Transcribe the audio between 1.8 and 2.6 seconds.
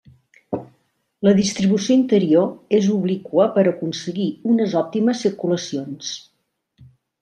interior